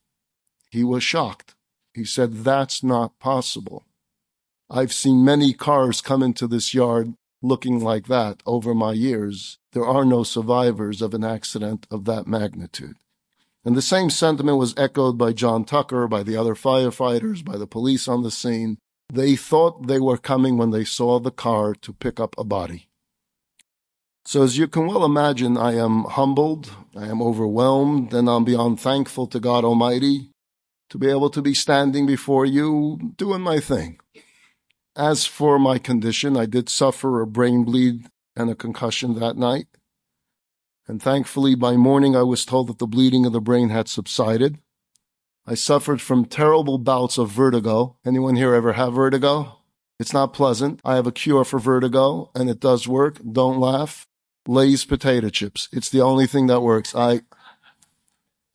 He 0.72 0.84
was 0.84 1.04
shocked. 1.04 1.56
He 1.94 2.04
said, 2.04 2.44
That's 2.44 2.84
not 2.84 3.20
possible. 3.20 3.86
I've 4.70 4.94
seen 4.94 5.24
many 5.24 5.54
cars 5.54 6.02
come 6.02 6.24
into 6.24 6.48
this 6.48 6.74
yard 6.74 7.14
looking 7.44 7.80
like 7.80 8.08
that 8.08 8.42
over 8.46 8.74
my 8.74 8.94
years. 8.94 9.60
There 9.74 9.86
are 9.86 10.06
no 10.06 10.24
survivors 10.24 11.02
of 11.02 11.14
an 11.14 11.24
accident 11.24 11.86
of 11.92 12.06
that 12.06 12.26
magnitude. 12.26 12.96
And 13.66 13.76
the 13.76 13.82
same 13.82 14.10
sentiment 14.10 14.58
was 14.58 14.74
echoed 14.78 15.18
by 15.18 15.34
John 15.34 15.64
Tucker, 15.64 16.08
by 16.08 16.24
the 16.24 16.36
other 16.36 16.56
firefighters, 16.56 17.46
by 17.46 17.58
the 17.58 17.68
police 17.68 18.08
on 18.08 18.24
the 18.24 18.32
scene. 18.32 18.78
They 19.12 19.36
thought 19.36 19.88
they 19.88 20.00
were 20.00 20.18
coming 20.18 20.58
when 20.58 20.72
they 20.72 20.86
saw 20.86 21.20
the 21.20 21.32
car 21.32 21.74
to 21.76 21.94
pick 21.94 22.20
up 22.20 22.36
a 22.38 22.44
body. 22.44 22.90
So, 24.26 24.44
as 24.44 24.58
you 24.58 24.68
can 24.68 24.88
well 24.88 25.04
imagine, 25.04 25.58
I 25.58 25.74
am 25.74 26.06
humbled, 26.06 26.72
I 26.96 27.08
am 27.08 27.22
overwhelmed, 27.22 28.14
and 28.14 28.30
I'm 28.30 28.46
beyond 28.46 28.80
thankful 28.80 29.28
to 29.28 29.40
God 29.40 29.66
Almighty 29.66 30.30
to 30.90 30.98
be 30.98 31.10
able 31.10 31.30
to 31.32 31.42
be 31.42 31.54
standing 31.54 32.06
before 32.06 32.46
you 32.46 33.14
doing 33.18 33.42
my 33.42 33.60
thing. 33.60 34.00
As 34.96 35.26
for 35.26 35.60
my 35.60 35.78
condition, 35.78 36.38
I 36.38 36.46
did 36.46 36.70
suffer 36.70 37.20
a 37.20 37.28
brain 37.28 37.64
bleed 37.64 38.08
and 38.36 38.50
a 38.50 38.56
concussion 38.56 39.20
that 39.20 39.36
night. 39.36 39.68
And 40.88 41.02
thankfully, 41.02 41.56
by 41.56 41.76
morning, 41.76 42.16
I 42.16 42.24
was 42.24 42.46
told 42.46 42.68
that 42.68 42.80
the 42.80 42.88
bleeding 42.88 43.26
of 43.26 43.34
the 43.34 43.42
brain 43.42 43.70
had 43.70 43.88
subsided. 43.88 44.60
I 45.46 45.56
suffered 45.56 46.00
from 46.02 46.26
terrible 46.26 46.78
bouts 46.78 47.18
of 47.18 47.30
vertigo. 47.30 47.98
Anyone 48.06 48.36
here 48.38 48.54
ever 48.54 48.74
have 48.74 48.94
vertigo? 48.94 49.58
It's 50.00 50.14
not 50.14 50.34
pleasant. 50.34 50.80
I 50.86 50.96
have 50.96 51.06
a 51.06 51.12
cure 51.12 51.44
for 51.44 51.60
vertigo, 51.60 52.32
and 52.34 52.50
it 52.50 52.60
does 52.60 52.88
work. 52.88 53.20
Don't 53.30 53.60
laugh. 53.60 54.08
Lay's 54.48 54.86
potato 54.86 55.30
chips. 55.30 55.68
It's 55.72 55.90
the 55.90 56.02
only 56.02 56.28
thing 56.28 56.48
that 56.48 56.62
works. 56.62 56.96
I, 56.96 57.22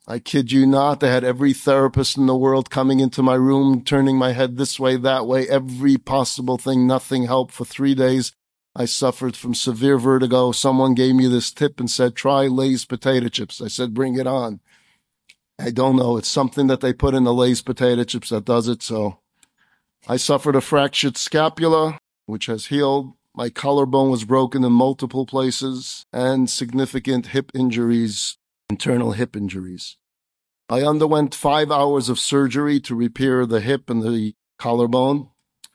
I 0.07 0.19
kid 0.19 0.51
you 0.51 0.67
not. 0.67 1.01
They 1.01 1.11
had 1.11 1.25
every 1.25 1.53
therapist 1.53 2.17
in 2.17 2.27
the 2.27 2.37
world 2.37 2.71
coming 2.71 3.01
into 3.01 3.23
my 3.23 3.35
room, 3.35 3.83
turning 3.85 4.17
my 4.17 4.33
head 4.33 4.57
this 4.57 4.81
way, 4.81 4.97
that 4.97 5.27
way, 5.27 5.47
every 5.49 5.99
possible 5.99 6.57
thing. 6.57 6.87
Nothing 6.87 7.25
helped 7.25 7.53
for 7.53 7.65
three 7.67 7.95
days. 7.95 8.33
I 8.75 8.87
suffered 8.87 9.37
from 9.37 9.55
severe 9.55 9.99
vertigo. 9.99 10.53
Someone 10.53 10.95
gave 10.95 11.15
me 11.15 11.27
this 11.27 11.51
tip 11.51 11.81
and 11.81 11.91
said, 11.91 12.15
try 12.15 12.47
Lay's 12.47 12.85
potato 12.85 13.29
chips. 13.29 13.61
I 13.61 13.69
said, 13.69 13.93
bring 13.93 14.19
it 14.19 14.27
on. 14.27 14.61
I 15.59 15.71
don't 15.71 15.97
know. 15.97 16.17
It's 16.17 16.29
something 16.29 16.69
that 16.69 16.81
they 16.81 16.93
put 16.93 17.15
in 17.15 17.25
the 17.25 17.35
Lay's 17.35 17.63
potato 17.63 18.05
chips 18.05 18.29
that 18.31 18.45
does 18.45 18.69
it. 18.69 18.83
So 18.83 19.19
I 20.07 20.17
suffered 20.17 20.55
a 20.55 20.61
fractured 20.61 21.17
scapula, 21.17 21.99
which 22.27 22.47
has 22.47 22.67
healed. 22.67 23.13
My 23.35 23.51
collarbone 23.51 24.11
was 24.11 24.25
broken 24.25 24.65
in 24.65 24.73
multiple 24.73 25.27
places 25.27 26.05
and 26.13 26.49
significant 26.49 27.29
hip 27.29 27.51
injuries, 27.55 28.37
internal 28.71 29.13
hip 29.13 29.37
injuries. 29.37 29.97
I 30.69 30.83
underwent 30.83 31.35
five 31.35 31.71
hours 31.71 32.09
of 32.09 32.19
surgery 32.19 32.79
to 32.81 32.95
repair 32.95 33.47
the 33.47 33.61
hip 33.61 33.89
and 33.89 34.03
the 34.03 34.35
collarbone 34.59 35.31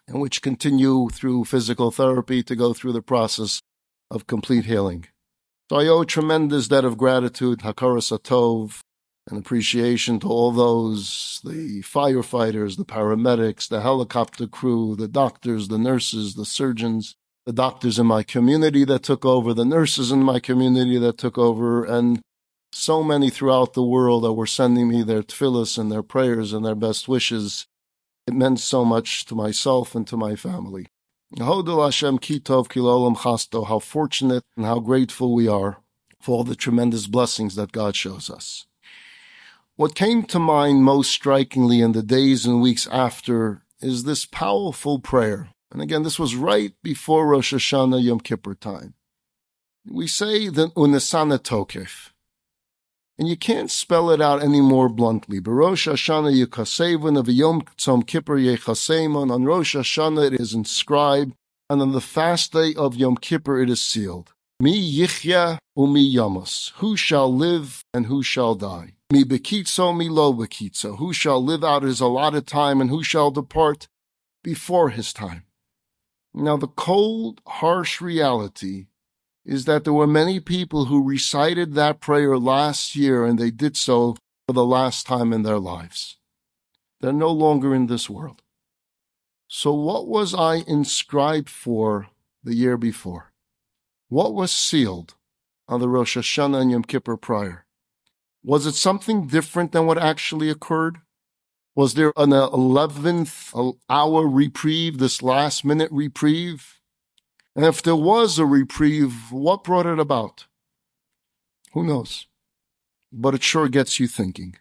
and 0.08 0.22
which 0.22 0.42
continue 0.42 1.10
through 1.10 1.46
physical 1.46 1.92
therapy 1.92 2.44
to 2.44 2.56
go 2.56 2.74
through 2.74 2.94
the 2.94 3.02
process 3.02 3.62
of 4.12 4.28
complete 4.28 4.66
healing. 4.66 5.08
So 5.70 5.78
I 5.78 5.88
owe 5.88 6.04
tremendous 6.04 6.68
debt 6.68 6.86
of 6.86 6.98
gratitude, 6.98 7.60
Hakaras 7.60 8.12
Hatov, 8.12 8.82
and 9.30 9.38
appreciation 9.38 10.20
to 10.20 10.28
all 10.28 10.52
those, 10.52 11.40
the 11.44 11.82
firefighters, 11.82 12.78
the 12.78 12.86
paramedics, 12.86 13.68
the 13.68 13.82
helicopter 13.82 14.48
crew, 14.48 14.96
the 14.96 15.08
doctors, 15.08 15.70
the 15.70 15.78
nurses, 15.78 16.36
the 16.36 16.46
surgeons, 16.46 17.16
the 17.46 17.54
doctors 17.54 18.00
in 18.00 18.06
my 18.06 18.24
community 18.24 18.86
that 18.86 19.04
took 19.04 19.26
over, 19.26 19.54
the 19.54 19.66
nurses 19.66 20.12
in 20.12 20.24
my 20.24 20.40
community 20.40 20.98
that 20.98 21.18
took 21.18 21.38
over, 21.38 21.84
and 21.84 22.22
so 22.74 23.04
many 23.04 23.30
throughout 23.30 23.74
the 23.74 23.84
world 23.84 24.24
that 24.24 24.34
were 24.34 24.48
sending 24.48 24.90
me 24.90 25.04
their 25.04 25.22
tefillahs 25.22 25.78
and 25.78 25.92
their 25.92 26.04
prayers 26.04 26.54
and 26.54 26.66
their 26.66 26.76
best 26.76 27.08
wishes 27.08 27.68
it 28.26 28.34
meant 28.34 28.60
so 28.60 28.86
much 28.86 29.26
to 29.26 29.36
myself 29.36 29.96
and 29.96 30.08
to 30.08 30.18
my 30.18 30.36
family. 30.36 30.88
How 31.38 31.62
fortunate 33.80 34.44
and 34.56 34.66
how 34.66 34.80
grateful 34.80 35.34
we 35.34 35.48
are 35.48 35.80
for 36.22 36.38
all 36.38 36.44
the 36.44 36.56
tremendous 36.56 37.08
blessings 37.08 37.56
that 37.56 37.72
God 37.72 37.96
shows 37.96 38.30
us. 38.30 38.66
What 39.76 39.96
came 39.96 40.22
to 40.26 40.38
mind 40.38 40.84
most 40.84 41.10
strikingly 41.10 41.82
in 41.82 41.94
the 41.94 42.04
days 42.04 42.46
and 42.46 42.62
weeks 42.62 42.86
after 42.92 43.64
is 43.82 44.04
this 44.04 44.24
powerful 44.24 45.00
prayer. 45.00 45.50
And 45.72 45.82
again, 45.82 46.04
this 46.04 46.20
was 46.20 46.36
right 46.36 46.74
before 46.84 47.26
Rosh 47.26 47.56
Hashanah 47.56 48.04
Yom 48.04 48.20
Kippur 48.20 48.54
time. 48.54 48.94
We 49.90 50.06
say 50.06 50.48
the 50.48 50.68
Unesana 50.78 51.40
Tokef. 51.40 52.12
And 53.18 53.28
you 53.28 53.36
can't 53.36 53.72
spell 53.72 54.12
it 54.12 54.22
out 54.22 54.44
any 54.44 54.62
more 54.62 54.90
bluntly. 54.90 55.40
Barosh 55.42 55.92
Hashanah 55.92 56.46
Yekasevon 56.46 57.18
of 57.18 57.28
Yom 57.28 57.64
Tzom 57.76 58.06
Kippur 58.06 58.38
Yechasemon. 58.38 59.32
On 59.32 59.44
Rosh 59.44 59.76
Hashanah 59.76 60.34
it 60.34 60.40
is 60.40 60.54
inscribed, 60.54 61.34
and 61.68 61.82
on 61.82 61.94
the 61.94 62.02
fast 62.02 62.54
day 62.54 62.76
of 62.78 62.94
Yom 62.94 63.18
Kippur 63.18 63.60
it 63.60 63.72
is 63.72 63.82
sealed. 63.82 64.34
Mi 64.60 65.00
yichya 65.00 65.58
umi 65.76 66.14
yamos. 66.14 66.74
Who 66.76 66.96
shall 66.96 67.34
live 67.36 67.84
and 67.92 68.06
who 68.06 68.22
shall 68.22 68.54
die? 68.54 68.94
Mi 69.14 69.24
bekitzo 69.24 69.96
mi 69.96 70.10
lo 70.10 70.34
bekitzo. 70.34 70.98
Who 70.98 71.14
shall 71.14 71.40
live 71.40 71.64
out 71.64 71.84
his 71.84 72.02
allotted 72.02 72.48
time 72.48 72.82
and 72.82 72.90
who 72.90 73.04
shall 73.04 73.30
depart 73.30 73.88
before 74.44 74.90
his 74.90 75.14
time? 75.14 75.44
Now 76.34 76.58
the 76.58 76.68
cold, 76.68 77.40
harsh 77.46 78.02
reality 78.02 78.88
is 79.46 79.66
that 79.66 79.84
there 79.84 79.94
were 79.94 80.08
many 80.08 80.40
people 80.40 80.86
who 80.86 81.08
recited 81.08 81.76
that 81.76 82.00
prayer 82.00 82.40
last 82.40 82.96
year 82.96 83.24
and 83.24 83.38
they 83.38 83.52
did 83.52 83.78
so 83.78 84.18
for 84.48 84.54
the 84.54 84.66
last 84.66 85.06
time 85.06 85.32
in 85.32 85.44
their 85.44 85.60
lives. 85.60 86.18
They're 87.00 87.14
no 87.14 87.30
longer 87.30 87.76
in 87.76 87.86
this 87.86 88.10
world. 88.10 88.42
So 89.48 89.74
what 89.74 90.08
was 90.08 90.34
I 90.34 90.64
inscribed 90.66 91.52
for 91.52 92.08
the 92.44 92.56
year 92.56 92.78
before? 92.78 93.32
What 94.10 94.34
was 94.34 94.52
sealed 94.52 95.14
on 95.68 95.82
the 95.82 95.88
Rosh 95.88 96.18
Hashanah 96.18 96.62
and 96.62 96.72
Yom 96.72 96.84
Kippur 96.84 97.16
prior? 97.16 97.63
Was 98.44 98.66
it 98.66 98.74
something 98.76 99.28
different 99.28 99.72
than 99.72 99.86
what 99.86 99.98
actually 99.98 100.50
occurred? 100.50 101.00
Was 101.76 101.94
there 101.94 102.14
an 102.18 102.32
11th 102.32 103.76
hour 103.90 104.28
reprieve, 104.28 105.00
this 105.00 105.24
last 105.24 105.66
minute 105.66 105.92
reprieve? 105.92 106.80
And 107.56 107.66
if 107.66 107.82
there 107.82 107.96
was 107.96 108.38
a 108.38 108.46
reprieve, 108.46 109.32
what 109.32 109.64
brought 109.64 109.86
it 109.86 109.98
about? 109.98 110.46
Who 111.74 111.84
knows? 111.84 112.28
But 113.12 113.34
it 113.34 113.44
sure 113.44 113.70
gets 113.70 114.00
you 114.00 114.08
thinking. 114.08 114.56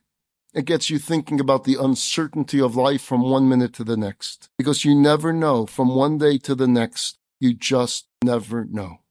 It 0.55 0.65
gets 0.65 0.89
you 0.89 0.99
thinking 0.99 1.41
about 1.41 1.65
the 1.65 1.77
uncertainty 1.79 2.61
of 2.61 2.77
life 2.77 3.03
from 3.03 3.23
one 3.23 3.49
minute 3.49 3.73
to 3.75 3.85
the 3.85 3.97
next. 3.97 4.49
Because 4.57 4.85
you 4.85 4.95
never 4.95 5.33
know 5.33 5.67
from 5.67 5.95
one 5.95 6.19
day 6.19 6.39
to 6.39 6.55
the 6.55 6.69
next. 6.69 7.19
You 7.41 7.55
just 7.55 8.07
never 8.23 8.65
know. 8.65 9.02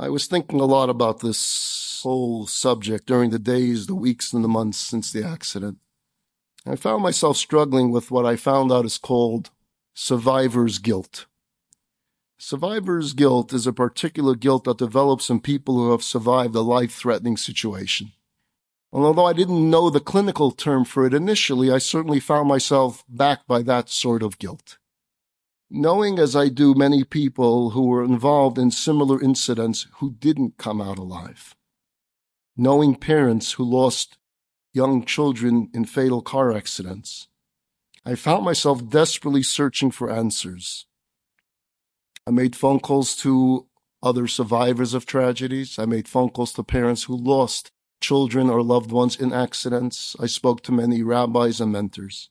I 0.00 0.08
was 0.10 0.28
thinking 0.28 0.60
a 0.60 0.64
lot 0.64 0.90
about 0.90 1.20
this 1.20 2.00
whole 2.04 2.46
subject 2.46 3.06
during 3.06 3.30
the 3.30 3.38
days, 3.38 3.86
the 3.86 3.96
weeks, 3.96 4.32
and 4.32 4.44
the 4.44 4.48
months 4.48 4.78
since 4.78 5.10
the 5.10 5.24
accident. 5.24 5.78
I 6.64 6.76
found 6.76 7.02
myself 7.02 7.36
struggling 7.36 7.90
with 7.90 8.10
what 8.10 8.24
I 8.24 8.36
found 8.36 8.70
out 8.70 8.84
is 8.84 8.96
called 8.96 9.50
survivor's 9.94 10.78
guilt. 10.78 11.26
Survivor's 12.38 13.12
guilt 13.12 13.52
is 13.52 13.66
a 13.66 13.72
particular 13.72 14.36
guilt 14.36 14.64
that 14.64 14.78
develops 14.78 15.28
in 15.28 15.40
people 15.40 15.74
who 15.74 15.90
have 15.90 16.04
survived 16.04 16.54
a 16.54 16.60
life 16.60 16.92
threatening 16.92 17.36
situation. 17.36 18.12
And 18.92 19.04
although 19.04 19.26
I 19.26 19.32
didn't 19.32 19.68
know 19.68 19.90
the 19.90 19.98
clinical 19.98 20.52
term 20.52 20.84
for 20.84 21.04
it 21.04 21.12
initially, 21.12 21.72
I 21.72 21.78
certainly 21.78 22.20
found 22.20 22.48
myself 22.48 23.02
backed 23.08 23.48
by 23.48 23.62
that 23.62 23.88
sort 23.88 24.22
of 24.22 24.38
guilt. 24.38 24.78
Knowing 25.70 26.18
as 26.18 26.34
I 26.34 26.48
do 26.48 26.74
many 26.74 27.04
people 27.04 27.70
who 27.70 27.86
were 27.86 28.02
involved 28.02 28.58
in 28.58 28.70
similar 28.70 29.22
incidents 29.22 29.86
who 29.96 30.12
didn't 30.12 30.56
come 30.56 30.80
out 30.80 30.98
alive. 30.98 31.54
Knowing 32.56 32.94
parents 32.94 33.52
who 33.52 33.64
lost 33.64 34.16
young 34.72 35.04
children 35.04 35.68
in 35.74 35.84
fatal 35.84 36.22
car 36.22 36.52
accidents. 36.52 37.28
I 38.04 38.14
found 38.14 38.44
myself 38.44 38.88
desperately 38.88 39.42
searching 39.42 39.90
for 39.90 40.10
answers. 40.10 40.86
I 42.26 42.30
made 42.30 42.56
phone 42.56 42.80
calls 42.80 43.14
to 43.16 43.66
other 44.02 44.26
survivors 44.26 44.94
of 44.94 45.04
tragedies. 45.04 45.78
I 45.78 45.84
made 45.84 46.08
phone 46.08 46.30
calls 46.30 46.52
to 46.54 46.62
parents 46.62 47.04
who 47.04 47.16
lost 47.16 47.72
children 48.00 48.48
or 48.48 48.62
loved 48.62 48.90
ones 48.90 49.16
in 49.16 49.32
accidents. 49.32 50.16
I 50.18 50.26
spoke 50.26 50.62
to 50.62 50.72
many 50.72 51.02
rabbis 51.02 51.60
and 51.60 51.72
mentors. 51.72 52.30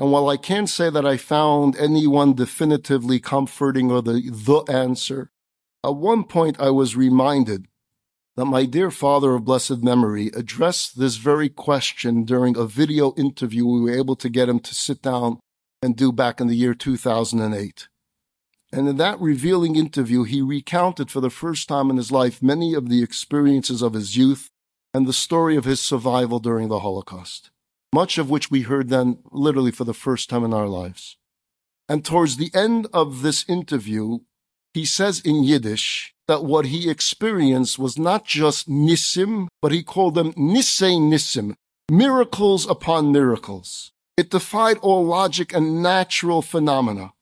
And 0.00 0.12
while 0.12 0.28
I 0.28 0.36
can't 0.36 0.68
say 0.68 0.90
that 0.90 1.06
I 1.06 1.16
found 1.16 1.76
anyone 1.76 2.34
definitively 2.34 3.18
comforting 3.18 3.90
or 3.90 4.00
the, 4.00 4.30
the 4.30 4.72
answer, 4.72 5.30
At 5.84 5.96
one 5.96 6.24
point, 6.24 6.60
I 6.60 6.70
was 6.70 6.96
reminded 6.96 7.66
that 8.36 8.44
my 8.44 8.64
dear 8.64 8.92
father 8.92 9.34
of 9.34 9.44
blessed 9.44 9.82
memory 9.82 10.30
addressed 10.36 10.98
this 10.98 11.16
very 11.16 11.48
question 11.48 12.24
during 12.24 12.56
a 12.56 12.66
video 12.66 13.12
interview 13.16 13.66
we 13.66 13.80
were 13.80 13.98
able 13.98 14.14
to 14.16 14.28
get 14.28 14.48
him 14.48 14.60
to 14.60 14.74
sit 14.74 15.02
down 15.02 15.40
and 15.82 15.96
do 15.96 16.12
back 16.12 16.40
in 16.40 16.46
the 16.46 16.54
year 16.54 16.74
2008. 16.74 17.88
And 18.72 18.88
in 18.88 18.96
that 18.98 19.20
revealing 19.20 19.76
interview, 19.76 20.22
he 20.24 20.42
recounted 20.42 21.10
for 21.10 21.20
the 21.20 21.30
first 21.30 21.68
time 21.68 21.90
in 21.90 21.96
his 21.96 22.12
life 22.12 22.42
many 22.42 22.74
of 22.74 22.88
the 22.88 23.02
experiences 23.02 23.82
of 23.82 23.94
his 23.94 24.16
youth 24.16 24.50
and 24.94 25.06
the 25.06 25.12
story 25.12 25.56
of 25.56 25.64
his 25.64 25.80
survival 25.80 26.38
during 26.38 26.68
the 26.68 26.80
Holocaust, 26.80 27.50
much 27.92 28.18
of 28.18 28.30
which 28.30 28.50
we 28.50 28.62
heard 28.62 28.88
then 28.88 29.18
literally 29.30 29.70
for 29.70 29.84
the 29.84 29.94
first 29.94 30.28
time 30.28 30.44
in 30.44 30.54
our 30.54 30.68
lives. 30.68 31.16
And 31.88 32.04
towards 32.04 32.36
the 32.36 32.50
end 32.54 32.86
of 32.92 33.22
this 33.22 33.44
interview, 33.48 34.18
he 34.74 34.84
says 34.84 35.20
in 35.20 35.42
Yiddish 35.42 36.14
that 36.26 36.44
what 36.44 36.66
he 36.66 36.90
experienced 36.90 37.78
was 37.78 37.98
not 37.98 38.24
just 38.24 38.68
nisim, 38.68 39.48
but 39.62 39.72
he 39.72 39.82
called 39.82 40.14
them 40.14 40.32
nisei 40.34 40.98
nisim, 40.98 41.54
miracles 41.90 42.68
upon 42.68 43.10
miracles. 43.10 43.92
It 44.16 44.30
defied 44.30 44.76
all 44.78 45.04
logic 45.04 45.54
and 45.54 45.82
natural 45.82 46.42
phenomena 46.42 47.12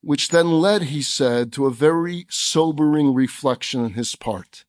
which 0.00 0.28
then 0.28 0.50
led, 0.60 0.84
he 0.84 1.02
said, 1.02 1.52
to 1.52 1.66
a 1.66 1.72
very 1.72 2.26
sobering 2.30 3.14
reflection 3.14 3.84
on 3.84 3.92
his 3.92 4.14
part. 4.14 4.64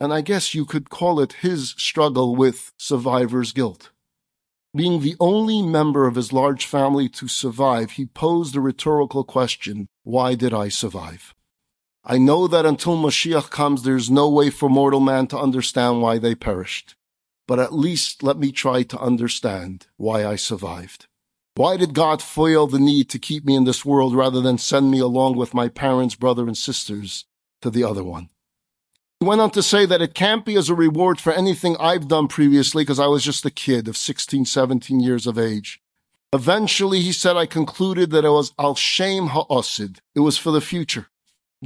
And 0.00 0.12
I 0.12 0.22
guess 0.22 0.54
you 0.54 0.64
could 0.64 0.88
call 0.88 1.20
it 1.20 1.44
his 1.44 1.74
struggle 1.76 2.34
with 2.34 2.72
survivor's 2.78 3.52
guilt. 3.52 3.90
Being 4.74 5.00
the 5.00 5.16
only 5.18 5.62
member 5.62 6.06
of 6.06 6.14
his 6.14 6.32
large 6.32 6.64
family 6.64 7.08
to 7.10 7.26
survive, 7.26 7.92
he 7.92 8.06
posed 8.06 8.54
a 8.54 8.60
rhetorical 8.60 9.24
question 9.24 9.88
Why 10.04 10.36
did 10.36 10.54
I 10.54 10.68
survive? 10.68 11.34
I 12.04 12.18
know 12.18 12.46
that 12.46 12.64
until 12.64 12.96
Mashiach 12.96 13.50
comes, 13.50 13.82
there's 13.82 14.10
no 14.10 14.28
way 14.28 14.48
for 14.48 14.68
mortal 14.68 15.00
man 15.00 15.26
to 15.28 15.38
understand 15.38 16.02
why 16.02 16.18
they 16.18 16.36
perished. 16.36 16.94
But 17.48 17.58
at 17.58 17.74
least 17.74 18.22
let 18.22 18.38
me 18.38 18.52
try 18.52 18.84
to 18.84 19.00
understand 19.00 19.88
why 19.96 20.24
I 20.24 20.36
survived. 20.36 21.08
Why 21.56 21.76
did 21.76 21.92
God 21.92 22.22
foil 22.22 22.68
the 22.68 22.78
need 22.78 23.10
to 23.10 23.18
keep 23.18 23.44
me 23.44 23.56
in 23.56 23.64
this 23.64 23.84
world 23.84 24.14
rather 24.14 24.40
than 24.40 24.56
send 24.56 24.88
me 24.88 25.00
along 25.00 25.36
with 25.36 25.52
my 25.52 25.68
parents, 25.68 26.14
brother, 26.14 26.46
and 26.46 26.56
sisters 26.56 27.24
to 27.60 27.70
the 27.70 27.82
other 27.82 28.04
one? 28.04 28.28
He 29.20 29.26
went 29.26 29.42
on 29.42 29.50
to 29.50 29.62
say 29.62 29.84
that 29.84 30.00
it 30.00 30.14
can't 30.14 30.46
be 30.46 30.56
as 30.56 30.70
a 30.70 30.74
reward 30.74 31.20
for 31.20 31.30
anything 31.30 31.76
I've 31.78 32.08
done 32.08 32.26
previously 32.26 32.84
because 32.84 32.98
I 32.98 33.06
was 33.06 33.22
just 33.22 33.44
a 33.44 33.50
kid 33.50 33.86
of 33.86 33.98
16, 33.98 34.46
17 34.46 34.98
years 34.98 35.26
of 35.26 35.38
age. 35.38 35.82
Eventually, 36.32 37.00
he 37.00 37.12
said, 37.12 37.36
I 37.36 37.44
concluded 37.44 38.12
that 38.12 38.24
it 38.24 38.30
was 38.30 38.54
al 38.58 38.76
shem 38.76 39.26
ha'osid. 39.26 39.98
It 40.14 40.20
was 40.20 40.38
for 40.38 40.50
the 40.50 40.62
future. 40.62 41.08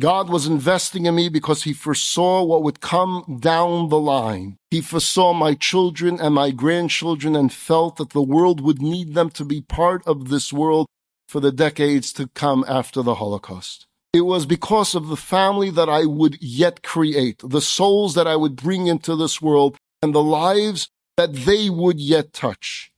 God 0.01 0.29
was 0.29 0.49
investing 0.49 1.07
in 1.07 1.15
me 1.15 1.29
because 1.29 1.63
he 1.63 1.73
foresaw 1.73 2.43
what 2.43 2.65
would 2.65 2.81
come 2.81 3.39
down 3.41 3.89
the 3.89 4.01
line. 4.01 4.57
He 4.73 4.81
foresaw 4.81 5.33
my 5.33 5.55
children 5.55 6.19
and 6.21 6.35
my 6.35 6.51
grandchildren 6.51 7.37
and 7.37 7.53
felt 7.53 7.99
that 7.99 8.11
the 8.11 8.23
world 8.23 8.61
would 8.63 8.83
need 8.83 9.15
them 9.15 9.31
to 9.31 9.45
be 9.45 9.61
part 9.61 10.05
of 10.09 10.29
this 10.29 10.53
world 10.53 10.89
for 11.29 11.39
the 11.39 11.53
decades 11.53 12.13
to 12.15 12.27
come 12.35 12.65
after 12.67 13.01
the 13.01 13.15
Holocaust. 13.15 13.87
It 14.15 14.21
was 14.21 14.47
because 14.47 14.95
of 14.95 15.09
the 15.09 15.17
family 15.17 15.71
that 15.71 15.89
I 15.89 16.05
would 16.05 16.41
yet 16.41 16.85
create, 16.85 17.43
the 17.45 17.61
souls 17.61 18.15
that 18.15 18.29
I 18.29 18.37
would 18.37 18.55
bring 18.55 18.87
into 18.87 19.17
this 19.17 19.43
world, 19.43 19.77
and 20.01 20.15
the 20.15 20.23
lives 20.23 20.89
that 21.17 21.35
they 21.35 21.69
would 21.69 21.99
yet 21.99 22.33
touch. 22.33 22.93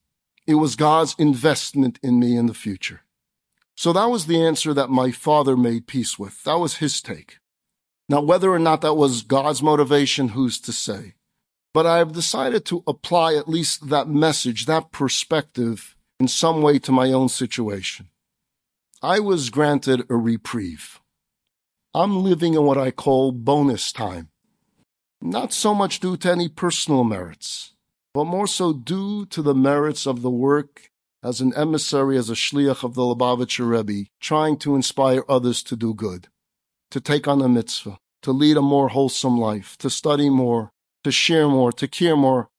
It 0.46 0.56
was 0.56 0.76
God's 0.76 1.14
investment 1.18 1.98
in 2.02 2.20
me 2.20 2.36
in 2.36 2.48
the 2.48 2.52
future. 2.52 3.00
So 3.74 3.94
that 3.94 4.10
was 4.10 4.26
the 4.26 4.42
answer 4.42 4.74
that 4.74 4.90
my 4.90 5.10
father 5.10 5.56
made 5.56 5.86
peace 5.86 6.18
with. 6.18 6.44
That 6.44 6.58
was 6.58 6.76
his 6.76 7.00
take. 7.00 7.38
Now, 8.10 8.20
whether 8.20 8.52
or 8.52 8.58
not 8.58 8.82
that 8.82 8.94
was 8.94 9.22
God's 9.22 9.62
motivation, 9.62 10.28
who's 10.28 10.60
to 10.60 10.72
say? 10.72 11.14
But 11.72 11.86
I've 11.86 12.12
decided 12.12 12.66
to 12.66 12.84
apply 12.86 13.36
at 13.36 13.48
least 13.48 13.88
that 13.88 14.06
message, 14.06 14.66
that 14.66 14.92
perspective, 14.92 15.96
in 16.20 16.28
some 16.28 16.60
way 16.60 16.78
to 16.80 16.92
my 16.92 17.10
own 17.10 17.30
situation. 17.30 18.10
I 19.02 19.18
was 19.20 19.48
granted 19.48 20.04
a 20.10 20.14
reprieve. 20.14 21.00
I'm 21.96 22.22
living 22.22 22.52
in 22.52 22.62
what 22.64 22.76
I 22.76 22.90
call 22.90 23.32
bonus 23.32 23.90
time. 23.90 24.28
Not 25.22 25.54
so 25.54 25.74
much 25.74 25.98
due 25.98 26.18
to 26.18 26.30
any 26.30 26.46
personal 26.46 27.04
merits, 27.04 27.72
but 28.12 28.26
more 28.26 28.46
so 28.46 28.74
due 28.74 29.24
to 29.24 29.40
the 29.40 29.54
merits 29.54 30.06
of 30.06 30.20
the 30.20 30.30
work 30.30 30.90
as 31.22 31.40
an 31.40 31.54
emissary, 31.54 32.18
as 32.18 32.28
a 32.28 32.34
shliach 32.34 32.84
of 32.84 32.96
the 32.96 33.00
Lubavitcher 33.00 33.66
Rebbe, 33.66 34.10
trying 34.20 34.58
to 34.58 34.74
inspire 34.74 35.24
others 35.26 35.62
to 35.62 35.74
do 35.74 35.94
good, 35.94 36.28
to 36.90 37.00
take 37.00 37.26
on 37.26 37.40
a 37.40 37.48
mitzvah, 37.48 37.96
to 38.20 38.30
lead 38.30 38.58
a 38.58 38.62
more 38.62 38.88
wholesome 38.88 39.38
life, 39.38 39.78
to 39.78 39.88
study 39.88 40.28
more, 40.28 40.72
to 41.02 41.10
share 41.10 41.48
more, 41.48 41.72
to 41.72 41.88
care 41.88 42.14
more, 42.14 42.50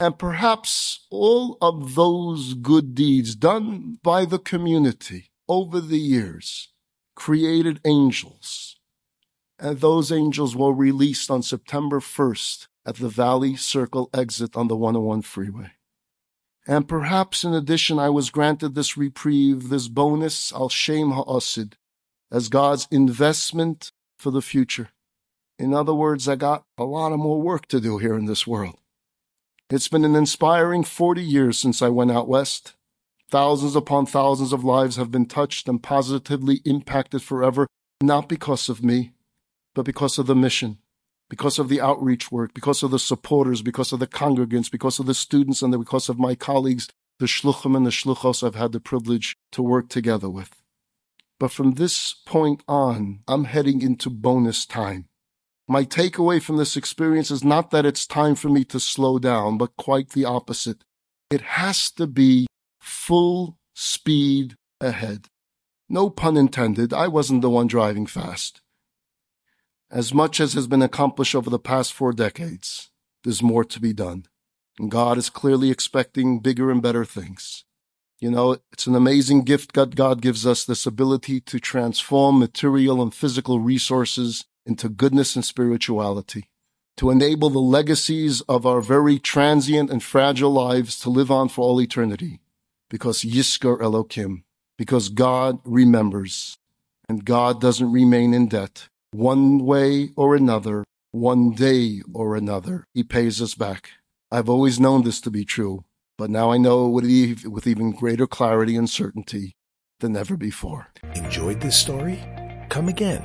and 0.00 0.18
perhaps 0.18 1.06
all 1.10 1.56
of 1.62 1.94
those 1.94 2.52
good 2.52 2.94
deeds 2.94 3.34
done 3.36 3.98
by 4.02 4.26
the 4.26 4.38
community 4.38 5.30
over 5.48 5.80
the 5.80 5.98
years 5.98 6.68
created 7.14 7.80
angels. 7.86 8.76
And 9.62 9.78
those 9.78 10.10
angels 10.10 10.56
were 10.56 10.74
released 10.74 11.30
on 11.30 11.40
September 11.44 12.00
1st 12.00 12.66
at 12.84 12.96
the 12.96 13.08
Valley 13.08 13.54
Circle 13.54 14.10
exit 14.12 14.56
on 14.56 14.66
the 14.66 14.74
101 14.76 15.22
freeway. 15.22 15.70
And 16.66 16.88
perhaps 16.88 17.44
in 17.44 17.54
addition, 17.54 17.96
I 17.96 18.08
was 18.08 18.30
granted 18.30 18.74
this 18.74 18.96
reprieve, 18.96 19.68
this 19.68 19.86
bonus, 19.86 20.52
al 20.52 20.68
shem 20.68 21.12
ha'osid, 21.12 21.74
as 22.32 22.48
God's 22.48 22.88
investment 22.90 23.92
for 24.18 24.32
the 24.32 24.42
future. 24.42 24.88
In 25.60 25.72
other 25.72 25.94
words, 25.94 26.28
I 26.28 26.34
got 26.34 26.64
a 26.76 26.82
lot 26.82 27.12
of 27.12 27.20
more 27.20 27.40
work 27.40 27.66
to 27.68 27.80
do 27.80 27.98
here 27.98 28.18
in 28.18 28.26
this 28.26 28.48
world. 28.48 28.80
It's 29.70 29.86
been 29.86 30.04
an 30.04 30.16
inspiring 30.16 30.82
40 30.82 31.22
years 31.22 31.60
since 31.60 31.80
I 31.80 31.88
went 31.88 32.10
out 32.10 32.26
west. 32.26 32.74
Thousands 33.30 33.76
upon 33.76 34.06
thousands 34.06 34.52
of 34.52 34.64
lives 34.64 34.96
have 34.96 35.12
been 35.12 35.26
touched 35.26 35.68
and 35.68 35.80
positively 35.80 36.62
impacted 36.64 37.22
forever, 37.22 37.68
not 38.02 38.28
because 38.28 38.68
of 38.68 38.82
me, 38.82 39.12
but 39.74 39.84
because 39.84 40.18
of 40.18 40.26
the 40.26 40.34
mission 40.34 40.78
because 41.32 41.58
of 41.58 41.70
the 41.70 41.80
outreach 41.80 42.30
work, 42.30 42.52
because 42.52 42.82
of 42.82 42.90
the 42.90 42.98
supporters, 42.98 43.62
because 43.62 43.90
of 43.90 44.00
the 44.00 44.06
congregants, 44.06 44.70
because 44.70 44.98
of 44.98 45.06
the 45.06 45.14
students, 45.14 45.62
and 45.62 45.72
because 45.72 46.10
of 46.10 46.18
my 46.18 46.34
colleagues, 46.34 46.90
the 47.20 47.24
shluchim 47.24 47.74
and 47.74 47.86
the 47.86 47.90
shluchos 47.90 48.46
I've 48.46 48.54
had 48.54 48.72
the 48.72 48.80
privilege 48.80 49.34
to 49.52 49.62
work 49.62 49.88
together 49.88 50.28
with. 50.28 50.62
But 51.40 51.50
from 51.50 51.76
this 51.76 52.16
point 52.26 52.62
on, 52.68 53.20
I'm 53.26 53.44
heading 53.44 53.80
into 53.80 54.10
bonus 54.10 54.66
time. 54.66 55.06
My 55.66 55.86
takeaway 55.86 56.42
from 56.42 56.58
this 56.58 56.76
experience 56.76 57.30
is 57.30 57.42
not 57.42 57.70
that 57.70 57.86
it's 57.86 58.06
time 58.06 58.34
for 58.34 58.50
me 58.50 58.62
to 58.64 58.78
slow 58.78 59.18
down, 59.18 59.56
but 59.56 59.78
quite 59.78 60.10
the 60.10 60.26
opposite. 60.26 60.84
It 61.30 61.40
has 61.40 61.90
to 61.92 62.06
be 62.06 62.46
full 62.78 63.56
speed 63.74 64.56
ahead. 64.82 65.28
No 65.88 66.10
pun 66.10 66.36
intended, 66.36 66.92
I 66.92 67.08
wasn't 67.08 67.40
the 67.40 67.48
one 67.48 67.68
driving 67.68 68.04
fast. 68.04 68.60
As 69.92 70.14
much 70.14 70.40
as 70.40 70.54
has 70.54 70.66
been 70.66 70.80
accomplished 70.80 71.34
over 71.34 71.50
the 71.50 71.58
past 71.58 71.92
four 71.92 72.14
decades, 72.14 72.88
there's 73.24 73.42
more 73.42 73.62
to 73.62 73.78
be 73.78 73.92
done. 73.92 74.24
And 74.78 74.90
God 74.90 75.18
is 75.18 75.28
clearly 75.28 75.70
expecting 75.70 76.40
bigger 76.40 76.70
and 76.70 76.80
better 76.80 77.04
things. 77.04 77.66
You 78.18 78.30
know, 78.30 78.56
it's 78.72 78.86
an 78.86 78.94
amazing 78.94 79.42
gift 79.42 79.74
that 79.74 79.94
God 79.94 80.22
gives 80.22 80.46
us 80.46 80.64
this 80.64 80.86
ability 80.86 81.40
to 81.42 81.60
transform 81.60 82.38
material 82.38 83.02
and 83.02 83.12
physical 83.12 83.60
resources 83.60 84.46
into 84.64 84.88
goodness 84.88 85.36
and 85.36 85.44
spirituality, 85.44 86.48
to 86.96 87.10
enable 87.10 87.50
the 87.50 87.58
legacies 87.58 88.40
of 88.42 88.64
our 88.64 88.80
very 88.80 89.18
transient 89.18 89.90
and 89.90 90.02
fragile 90.02 90.52
lives 90.52 90.98
to 91.00 91.10
live 91.10 91.30
on 91.30 91.50
for 91.50 91.60
all 91.60 91.82
eternity, 91.82 92.40
because 92.88 93.24
Yiskar 93.24 93.78
Elokim, 93.78 94.44
because 94.78 95.10
God 95.10 95.58
remembers, 95.66 96.56
and 97.10 97.26
God 97.26 97.60
doesn't 97.60 97.92
remain 97.92 98.32
in 98.32 98.48
debt 98.48 98.88
one 99.12 99.58
way 99.58 100.10
or 100.16 100.34
another, 100.34 100.84
one 101.10 101.50
day 101.52 102.02
or 102.12 102.34
another, 102.34 102.84
he 102.94 103.04
pays 103.04 103.40
us 103.40 103.54
back. 103.54 103.90
I've 104.30 104.48
always 104.48 104.80
known 104.80 105.04
this 105.04 105.20
to 105.22 105.30
be 105.30 105.44
true, 105.44 105.84
but 106.16 106.30
now 106.30 106.50
I 106.50 106.56
know 106.56 106.86
it 106.98 107.46
with 107.46 107.66
even 107.66 107.92
greater 107.92 108.26
clarity 108.26 108.74
and 108.74 108.88
certainty 108.88 109.52
than 110.00 110.16
ever 110.16 110.36
before. 110.36 110.88
Enjoyed 111.14 111.60
this 111.60 111.76
story? 111.78 112.18
Come 112.70 112.88
again. 112.88 113.22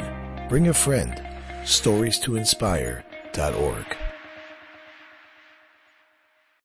Bring 0.49 0.67
a 0.67 0.73
friend. 0.73 1.21
Stories 1.65 2.19
to 2.19 2.35
inspire.org. 2.35 3.97